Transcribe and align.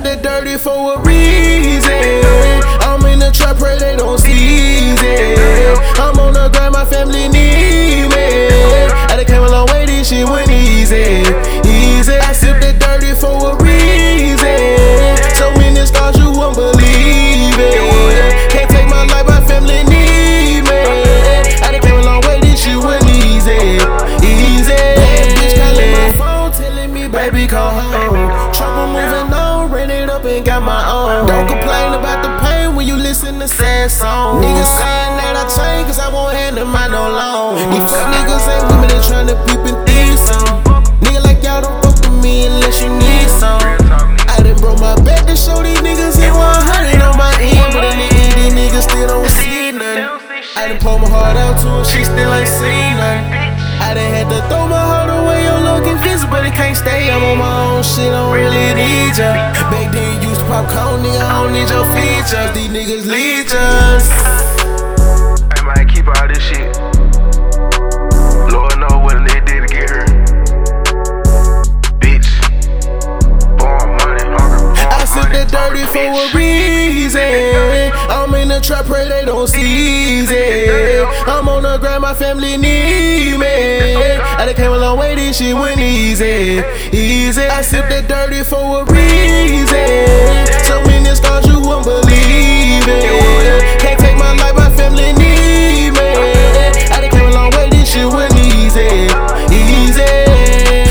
dirty 0.00 0.56
for 0.56 0.94
a 0.94 1.00
reason. 1.02 2.24
I'm 2.80 3.04
in 3.06 3.18
the 3.18 3.30
trap, 3.32 3.58
pray 3.58 3.78
they 3.78 3.96
don't 3.96 4.18
seize 4.18 4.98
it. 5.02 5.78
I'm 5.98 6.18
on 6.18 6.32
the 6.32 6.48
grind, 6.48 6.72
my 6.72 6.84
family 6.84 7.28
need 7.28 8.08
me. 8.08 8.48
I 9.10 9.16
done 9.16 9.26
came 9.26 9.42
a 9.42 9.48
long 9.50 9.66
way, 9.68 9.84
this 9.86 10.08
shit 10.08 10.26
easy. 10.48 11.22
Easy. 11.68 12.14
I 12.14 12.32
sip 12.32 12.60
that 12.62 12.78
dirty 12.80 13.12
for 13.20 13.52
a 13.52 13.56
reason. 13.62 15.16
So 15.36 15.52
you 16.18 16.30
won't 16.32 16.56
believe 16.56 17.58
it. 17.58 18.50
Can't 18.50 18.70
take 18.70 18.88
my 18.88 19.04
life, 19.06 19.26
my 19.26 19.40
family. 19.46 19.84
I 21.62 21.70
done 21.70 21.80
came 21.82 21.96
a 21.96 22.02
long 22.02 22.22
way, 22.22 22.40
this 22.40 22.64
shit 22.64 22.78
went 22.78 23.04
easy. 23.04 23.76
Easy. 24.24 24.72
Bitch 25.36 25.54
calling 25.60 25.92
my 25.92 26.08
phone, 26.16 26.50
telling 26.52 26.92
me, 26.94 27.08
baby, 27.08 27.46
come 27.46 27.74
home. 27.74 28.52
Trouble 28.54 28.86
moving 28.88 29.32
on, 29.32 29.41
and 30.32 30.44
got 30.44 30.62
my 30.62 30.80
own. 30.88 31.26
Don't 31.26 31.46
complain 31.46 31.92
about 31.92 32.24
the 32.24 32.32
pain 32.40 32.74
when 32.74 32.86
you 32.86 32.96
listen 32.96 33.38
to 33.38 33.48
sad 33.48 33.90
songs. 33.90 34.40
Niggas 34.40 34.72
saying 34.80 35.14
that 35.20 35.36
I 35.36 35.44
change, 35.44 35.86
cause 35.88 36.00
I 36.00 36.08
won't 36.08 36.32
hand 36.32 36.56
them 36.56 36.72
out 36.72 36.90
no 36.90 37.04
loan. 37.12 37.60
These 37.72 37.84
fuck 37.84 38.08
niggas 38.08 38.44
ain't 38.48 38.64
women, 38.72 38.88
they 38.88 39.00
tryna 39.04 39.36
peep 39.44 39.60
and 39.68 39.80
thief 39.84 40.16
some. 40.16 40.64
Nigga 41.04 41.20
like 41.24 41.44
y'all 41.44 41.60
don't 41.60 41.76
fuck 41.84 41.96
with 42.00 42.16
me 42.24 42.48
unless 42.48 42.80
you 42.80 42.88
need 42.88 43.28
some. 43.28 43.60
I 44.32 44.40
done 44.40 44.56
broke 44.56 44.80
my 44.80 44.96
back 45.04 45.28
to 45.28 45.36
show 45.36 45.60
these 45.60 45.80
niggas 45.84 46.16
ain't 46.16 46.32
100 46.32 47.02
on 47.04 47.16
my 47.20 47.32
end, 47.36 47.68
but 47.76 47.84
in 47.92 47.96
the 48.00 48.08
end, 48.08 48.32
these 48.40 48.54
niggas 48.56 48.88
still 48.88 49.08
don't 49.12 49.28
see 49.28 49.72
nothing. 49.76 50.32
I 50.56 50.68
done 50.68 50.80
pulled 50.80 51.04
my 51.04 51.08
heart 51.12 51.36
out 51.36 51.60
to 51.60 51.68
her, 51.68 51.84
she 51.84 52.04
still 52.04 52.32
ain't 52.32 52.48
seen 52.48 52.96
nothing. 52.96 53.52
I 53.84 53.94
done 53.94 54.08
had 54.08 54.30
to 54.32 54.40
throw 54.48 54.64
my 54.64 54.80
heart 54.80 55.10
away, 55.12 55.44
your 55.44 55.60
look 55.60 55.84
convinced, 55.84 56.30
but 56.30 56.46
it 56.46 56.54
can't 56.54 56.76
stay. 56.76 57.10
I'm 57.10 57.20
on 57.20 57.38
my 57.38 57.52
own 57.68 57.82
shit, 57.82 58.08
I 58.08 58.16
don't 58.16 58.32
really 58.32 58.72
need 58.72 59.18
ya. 59.18 59.52
Back 59.68 59.92
then, 59.92 60.02
you 60.06 60.11
to 60.11 60.11
pop 60.52 60.68
cone, 60.68 61.00
nigga, 61.02 61.22
I 61.22 61.42
don't 61.42 61.52
need 61.54 61.70
your 61.72 61.86
features. 61.96 62.50
These 62.52 62.68
niggas 62.76 63.06
legions. 63.08 64.04
Hey 65.48 65.62
man, 65.64 65.88
keep 65.88 66.06
all 66.06 66.28
this 66.28 66.42
shit. 66.44 66.68
Lord 68.52 68.76
know 68.82 69.00
what 69.00 69.16
they 69.26 69.40
did 69.48 69.60
to 69.64 69.68
get 69.72 69.88
her. 69.88 70.04
Bitch. 72.02 72.28
Born 73.56 73.96
money, 73.96 74.24
hunger, 74.28 74.60
I 74.92 75.04
sip 75.08 75.32
that 75.32 75.48
dirty 75.48 75.84
for 75.94 76.12
a 76.20 76.24
reason. 76.36 77.92
I'm 78.12 78.34
in 78.34 78.48
the 78.48 78.60
trap, 78.60 78.84
pray 78.84 79.08
they 79.08 79.24
don't 79.24 79.48
seize 79.48 80.28
it. 80.30 81.06
I'm 81.26 81.48
on 81.48 81.62
the 81.62 81.78
grind, 81.78 82.02
my 82.02 82.12
family 82.12 82.58
need 82.58 83.38
me. 83.38 83.91
I 84.42 84.46
done 84.46 84.56
came 84.56 84.72
a 84.72 84.76
long 84.76 84.98
way, 84.98 85.14
this 85.14 85.38
shit 85.38 85.54
went 85.54 85.78
easy. 85.78 86.58
Easy. 86.90 87.42
I 87.46 87.62
sip 87.62 87.86
that 87.90 88.10
dirty 88.10 88.42
for 88.42 88.58
a 88.58 88.84
reason. 88.90 89.86
So 90.66 90.82
many 90.82 91.14
stars, 91.14 91.46
you 91.46 91.62
won't 91.62 91.86
believe 91.86 92.82
it. 92.82 93.62
Can't 93.78 94.00
take 94.02 94.18
my 94.18 94.34
life, 94.34 94.58
my 94.58 94.66
family 94.74 95.14
need 95.14 95.94
me. 95.94 96.10
I 96.90 97.06
done 97.06 97.14
came 97.14 97.30
a 97.30 97.34
long 97.38 97.54
way, 97.54 97.70
this 97.70 97.86
shit 97.86 98.02
went 98.02 98.34
easy. 98.34 99.06
Easy. 99.54 100.10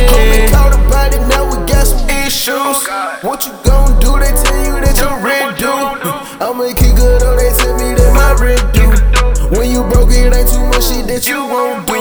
Homie 0.08 0.48
caught 0.48 0.72
about 0.72 1.12
it, 1.12 1.20
now 1.28 1.44
we 1.44 1.60
got 1.68 1.84
some 1.84 2.08
issues. 2.08 2.80
What 3.20 3.44
you 3.44 3.52
gon' 3.68 4.00
do? 4.00 4.16
They 4.16 4.32
tell 4.32 4.64
you 4.64 4.80
that 4.80 4.96
your 4.96 5.20
rent 5.20 5.60
due. 5.60 5.92
I'ma 6.40 6.72
kick 6.80 6.96
it 6.96 7.20
up, 7.20 7.36
they 7.36 7.52
tell 7.60 7.76
me 7.76 8.00
that 8.00 8.16
my 8.16 8.32
rent 8.40 8.64
due. 8.72 8.96
When 9.60 9.68
you 9.68 9.84
broke, 9.92 10.16
it 10.16 10.32
ain't 10.32 10.48
too 10.48 10.64
much 10.72 10.88
shit 10.88 11.04
that 11.12 11.28
you 11.28 11.44
won't 11.52 11.84
do. 11.84 12.01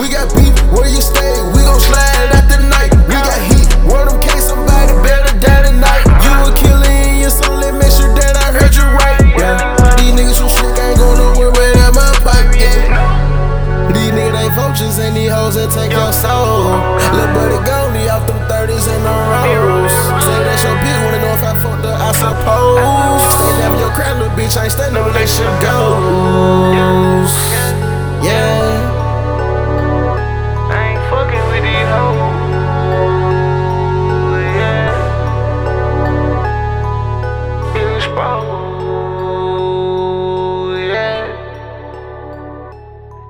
We 0.00 0.08
got 0.08 0.32
beef, 0.32 0.56
where 0.72 0.88
you 0.88 0.96
stay? 0.96 1.44
We 1.52 1.60
gon' 1.60 1.76
slide 1.76 2.32
out 2.32 2.48
the 2.48 2.56
night. 2.72 2.88
We 3.04 3.20
got 3.20 3.36
heat, 3.36 3.68
word 3.84 4.08
them 4.08 4.16
case, 4.24 4.48
somebody 4.48 4.96
better 5.04 5.36
die 5.36 5.68
tonight. 5.68 6.00
You 6.24 6.32
a 6.40 6.48
killer 6.56 6.88
in 6.88 7.20
your 7.20 7.28
soul, 7.28 7.60
let 7.60 7.76
make 7.76 7.92
sure 7.92 8.08
that 8.08 8.32
I 8.32 8.48
heard 8.48 8.72
you 8.72 8.88
right. 8.96 9.20
Yeah. 9.36 9.76
These 10.00 10.16
niggas 10.16 10.40
from 10.40 10.48
shit 10.48 10.72
ain't 10.72 10.96
going 10.96 11.20
nowhere 11.20 11.52
without 11.52 11.92
my 11.92 12.16
pipe. 12.24 12.48
Yeah. 12.56 13.92
These 13.92 14.16
niggas 14.16 14.40
ain't 14.40 14.56
vultures 14.56 14.96
and 15.04 15.12
these 15.12 15.28
hoes 15.28 15.60
that 15.60 15.68
take 15.68 15.92
your 15.92 16.16
soul. 16.16 16.80
Lil' 17.12 17.36
buddy 17.36 17.60
me 17.92 18.08
off 18.08 18.24
them 18.24 18.40
30s 18.48 18.88
and 18.88 19.04
the 19.04 19.12
rolls. 19.12 19.92
Say 20.16 20.32
that's 20.48 20.64
your 20.64 20.80
bitch, 20.80 20.96
wanna 21.04 21.20
know 21.20 21.36
if 21.36 21.44
I 21.44 21.52
fucked 21.60 21.84
her, 21.84 21.92
I 21.92 22.08
suppose. 22.16 23.20
And 23.52 23.68
have 23.68 23.76
your 23.76 23.92
crap, 23.92 24.16
little 24.16 24.32
bitch, 24.32 24.56
I 24.56 24.64
ain't 24.64 24.72
stand 24.72 24.96
no 24.96 25.04
relationship 25.04 25.52
goes. 25.60 27.69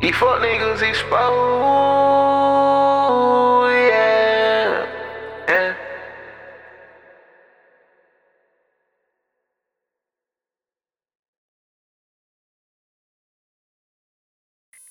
He 0.00 0.12
fuck 0.12 0.40
niggas, 0.40 0.80
he 0.80 0.94
spoke. 0.94 2.49